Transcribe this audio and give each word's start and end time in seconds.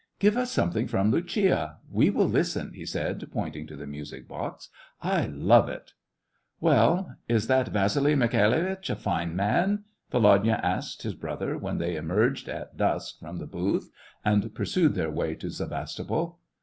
"Give 0.19 0.35
us 0.35 0.49
something 0.51 0.87
from 0.87 1.11
'Lucia'; 1.11 1.77
we 1.87 2.09
will 2.09 2.27
listen," 2.27 2.73
he 2.73 2.87
said, 2.87 3.23
pointing 3.31 3.67
to 3.67 3.75
the 3.75 3.85
music 3.85 4.27
box. 4.27 4.69
*' 4.89 5.01
I 5.19 5.27
love 5.27 5.69
it." 5.69 5.93
"Well, 6.59 7.17
is 7.27 7.45
that 7.45 7.67
Vasily 7.67 8.15
Mikhailitch 8.15 8.89
a 8.89 8.95
fine 8.95 9.35
man 9.35 9.83
>" 9.93 9.99
Volodya 10.11 10.59
asked 10.63 11.03
his 11.03 11.13
brother 11.13 11.55
when 11.55 11.77
they 11.77 11.97
emerged, 11.97 12.49
at 12.49 12.75
dusk, 12.77 13.19
from 13.19 13.37
the 13.37 13.45
booth, 13.45 13.91
and 14.25 14.55
pursued 14.55 14.95
their 14.95 15.11
way 15.11 15.35
to 15.35 15.51
Sevastopol. 15.51 16.39